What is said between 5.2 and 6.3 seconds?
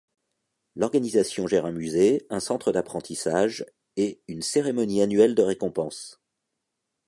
de récompenses.